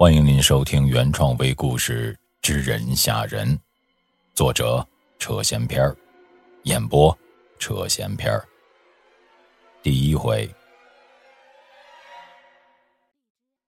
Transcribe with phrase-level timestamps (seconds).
[0.00, 3.46] 欢迎您收听原创微故事《知人吓人》，
[4.34, 4.82] 作者
[5.18, 5.94] 车闲篇儿，
[6.62, 7.14] 演播
[7.58, 8.42] 车闲篇儿。
[9.82, 10.48] 第一回，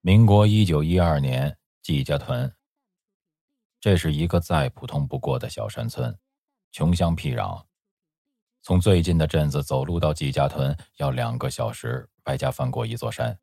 [0.01, 2.51] 民国一九一二年，季家屯。
[3.79, 6.17] 这是一个再普通不过的小山村，
[6.73, 7.63] 穷乡僻壤。
[8.63, 13.37] 从最近的镇子走路到季家屯要两个小时，外加翻过一座山。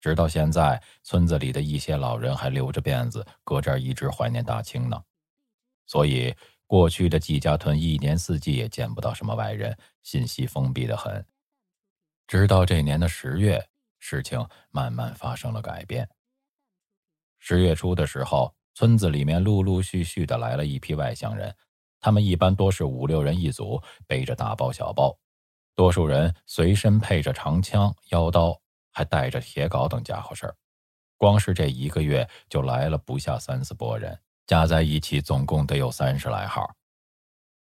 [0.00, 5.04] 直到现在，村子里的一些老人还留着辫子，搁这儿一直怀念大清呢。
[5.84, 6.34] 所以，
[6.66, 11.22] 过去的季家屯一年四季也见不到什么外人，信息封闭的很。
[12.26, 16.08] 直到这年的十月，事情慢慢发生了改变。
[17.38, 21.54] 十月初的时候，村子里面陆陆续续的来了一批外乡人，
[22.00, 25.16] 他们一般多是五六人一组，背着大包小包，
[25.74, 28.58] 多数人随身配着长枪、腰刀。
[28.90, 30.56] 还带着铁镐等家伙事儿，
[31.16, 36.68] 光是这一个月就来了不下三四拨人，加在一起总共得有三十来号。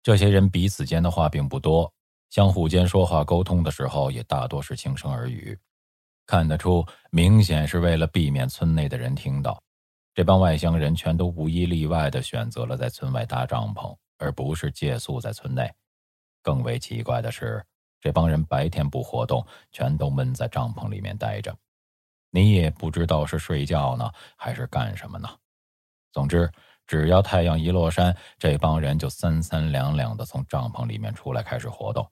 [0.02, 1.92] 这些人彼此间的话并不多，
[2.30, 5.60] 相互间说话沟通的时候也大多是轻声耳语，
[6.26, 9.62] 看得出明显是为了避免村内的人听到。
[10.14, 15.74] 这帮外乡人全都无一例外的选择了在村外搭帐篷，而不是借宿在村内。
[16.44, 17.66] 更为奇怪的是。
[18.02, 21.54] 这帮人白天不活动，全都闷在帐篷里面待着，
[22.30, 25.28] 你也不知道是睡觉呢，还是干什么呢。
[26.14, 26.50] 总之，
[26.88, 32.10] 只要太阳一落山，这帮人就三三两两的从帐篷里面出来，开始活动。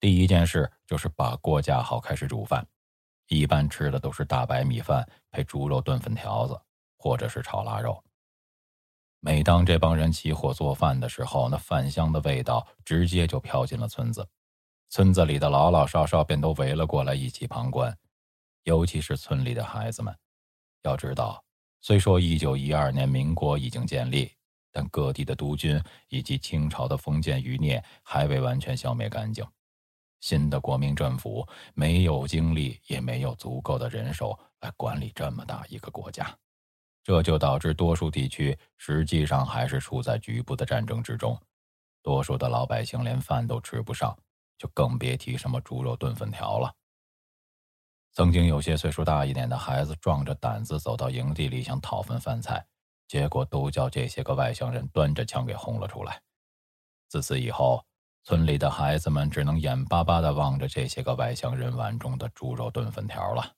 [0.00, 2.66] 第一件事就是把锅架好，开始煮饭。
[3.26, 6.58] 一般吃的都是大白米饭配猪肉炖粉条子，
[6.96, 8.02] 或者是炒腊肉。
[9.20, 14.28] 每当这帮人起火做饭的时候，那饭香的味道直接就飘进了村子。
[14.90, 17.96] 村子里的老老少少便都围了过来，一起旁观。
[18.62, 20.16] 尤其是村里的孩子们。
[20.82, 21.42] 要知道，
[21.80, 24.30] 虽说一九一二年民国已经建立，
[24.70, 29.44] 但各地的督军以及清朝的封建余孽还未完全消灭干净。
[30.20, 36.36] 新的国民政府没有精力，也没有足够的人手来管理这么大一个国家，
[37.08, 41.40] 这就导致多数地区实际上还是处在局部的战争之中。
[42.02, 44.14] 多数的老百姓连饭都吃不上。
[44.58, 46.74] 就更别提什么猪肉炖粉条了。
[48.12, 52.66] 曾经有些岁数大一点的孩子壮着胆子走到营地里想讨份饭菜，
[53.06, 56.20] 结果都叫这些个外乡人端着枪给轰了出来。
[57.06, 57.86] 自此以后，
[58.24, 63.54] 村里的孩子们只能眼巴巴的望着这些个外乡人碗中的猪肉炖粉条了。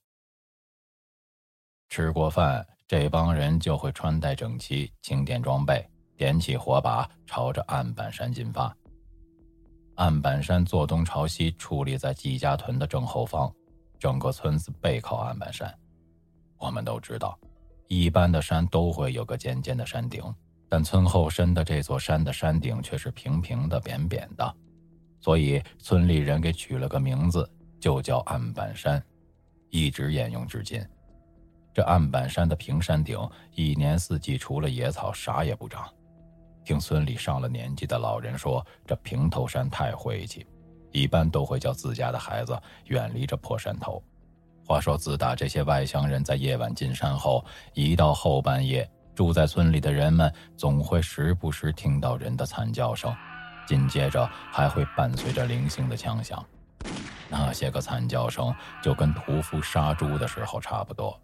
[1.88, 8.76] 吃过饭，这帮人就会穿戴整齐，清点装备，点起火把，朝着案板山进发。
[9.94, 13.48] 案板山坐东朝西，矗立在季家屯的正后方，
[13.96, 15.72] 整个村子背靠案板山。
[16.58, 17.38] 我们都知道，
[17.86, 20.20] 一般的山都会有个尖尖的山顶，
[20.68, 24.52] 但村后身的这座山的山顶却是平平的、扁扁的，
[25.20, 27.48] 所以村里人给取了个名字，
[27.78, 29.00] 就叫案板山，
[29.68, 30.84] 一直沿用至今。
[31.72, 33.18] 这案板山的平山顶，
[33.54, 35.88] 一年四季除了野草，啥也不长。
[36.64, 40.46] 听村里上了年纪的老人说，这平头山太晦气，
[40.92, 44.02] 一般都会叫自家的孩子远离这破山头。
[44.66, 47.44] 话说，自打这些外乡人在夜晚进山后，
[47.74, 53.12] 一到后半夜，住在村里的人们总会时不时听到人的惨叫声，
[53.66, 56.44] 紧接着还会伴随着零星的枪响。
[57.28, 61.18] 那些个惨叫声就跟屠夫杀猪的时候差不多。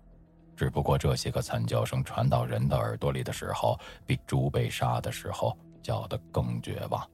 [0.56, 7.06] 只不过这些个惨叫声传到人的耳朵里的时候，比猪被杀的时候叫得更绝望。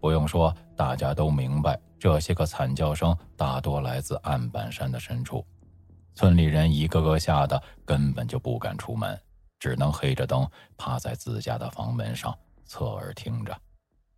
[0.00, 5.44] 不用说，大家都明白，这些个惨叫声大多来自案板山的深处。
[6.14, 9.18] 村里人一个个吓得根本就不敢出门，
[9.58, 13.56] 只能黑着灯趴在自家的房门上侧耳听着。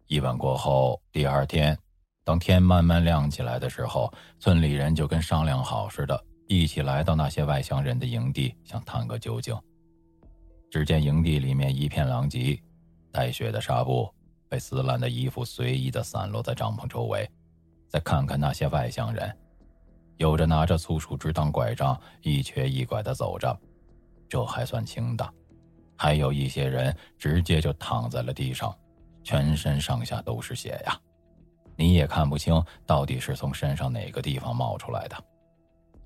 [0.07, 1.79] 一晚过后，第二天，
[2.25, 6.25] 当天慢慢亮起来的时候，村里人就跟商量好似的。
[6.49, 9.55] 一起来到那些外乡人的营地，想探个究竟。
[10.71, 12.59] 只见营地里面一片狼藉，
[13.13, 14.09] 带血的纱布、
[14.49, 17.29] 被撕烂的衣服随意的散落在帐篷周围。
[17.87, 19.31] 再看看那些外乡人，
[20.17, 23.55] 有着拿着粗树枝当拐杖，一瘸一拐的走着，
[24.27, 25.25] 这还算轻的；
[25.97, 28.75] 还有一些人直接就躺在了地上，
[29.23, 30.99] 全身上下都是血呀！
[31.77, 35.25] 你也看不清到底是从身上哪个地方冒出来的。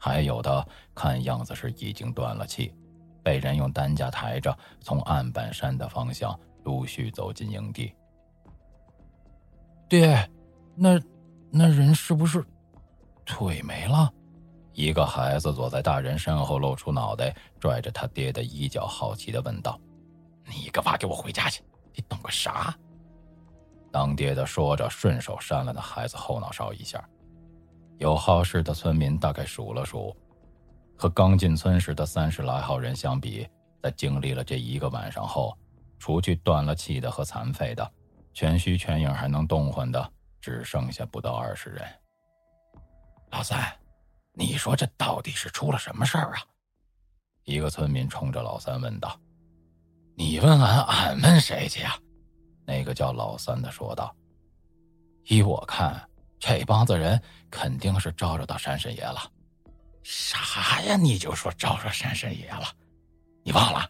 [0.04, 0.66] 还有的
[0.96, 2.74] 看样子是已经断了气，
[3.22, 7.94] 被人用担架抬着从案板山的方向陆续走进营地。
[9.88, 10.28] 爹，
[10.74, 11.00] 那
[11.52, 12.44] 那人是不是
[13.24, 14.12] 腿没了？
[14.72, 19.78] 一个孩子躲在大人身后，露出脑袋，拽着他爹的衣角，好奇的问道
[20.50, 21.62] ：“你个娃，给我回家去！
[21.94, 22.76] 你懂个啥？”
[23.92, 27.08] 当爹的说着，顺手扇了那孩子后脑勺一下。
[28.02, 30.12] 有好事的村民大概数了数，
[30.98, 33.48] 和刚进村时的三十来号人相比，
[33.80, 35.56] 在经历了这一个晚上后，
[36.00, 37.92] 除去断了气的和残废的，
[38.34, 41.84] 全虚全影还能动唤的，只剩下不到二十人。
[43.30, 43.72] 老三，
[44.32, 46.42] 你说这到底是出了什么事儿啊？
[47.44, 49.16] 一个村民冲着老三问道
[50.18, 51.96] ：“你问俺，俺问谁去呀？”
[52.66, 54.12] 那个叫老三的说道
[55.30, 56.04] ：“依我看，
[56.44, 57.22] 这帮子人
[57.52, 59.22] 肯定是招惹到山神爷了。
[60.02, 60.96] 啥呀？
[60.96, 62.64] 你就说招惹山神爷了？
[63.44, 63.88] 你忘了，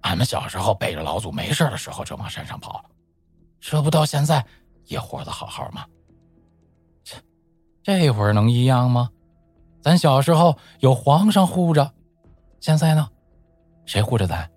[0.00, 2.84] 俺们小时候背着老祖没事的时候就往山上跑，
[3.60, 4.44] 这不到现在
[4.86, 5.86] 也活得好好吗？
[7.04, 7.14] 这
[7.84, 9.08] 这会儿能一样吗？
[9.80, 11.94] 咱小时候有皇上护着，
[12.58, 13.08] 现在呢？
[13.84, 14.50] 谁护着咱？”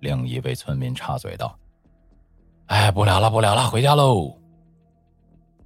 [0.00, 1.58] 另一位村民插嘴道。
[2.68, 4.34] 哎，不聊了，不聊了，回家喽！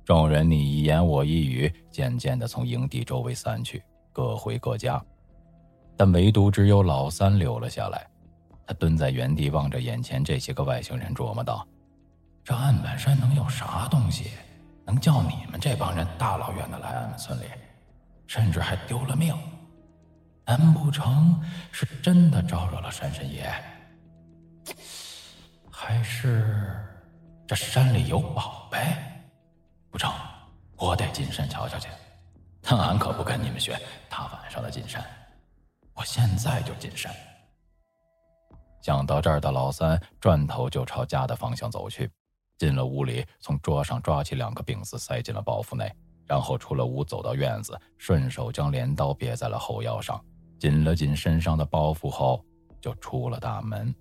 [0.09, 4.99] 众人你一言我一语，渐渐的从营地周围散去，各回各家。
[5.99, 8.07] 但唯独只有老三留了下来。
[8.67, 11.69] 他蹲在原地，望着眼前这些个外星人，琢磨道
[12.43, 14.31] ：“这案板山能有啥东西，
[14.87, 17.45] 能叫你们这帮人大老远的来俺们村里，
[18.27, 19.37] 甚至还丢了命？
[20.47, 21.39] 难不成
[21.71, 23.53] 是真的招惹了山神爷？
[25.71, 26.75] 还是……”
[27.47, 28.79] 这山里有宝贝，
[30.79, 31.89] 我得进山瞧瞧去。
[32.63, 33.79] 但俺可不跟你们学
[34.09, 35.05] 大晚上的进山，
[35.95, 37.15] 我现在就进山。
[38.81, 42.11] 想到这儿的老三转头就朝家的方向走去，
[42.59, 45.93] 进了屋里，从桌上抓起两个饼子塞进了包袱内，
[46.27, 50.23] 然后出了屋，走到院子，顺手将镰刀别在了后腰上，
[50.59, 52.45] 紧了紧身上的包袱后，
[52.81, 53.95] 就出了大门。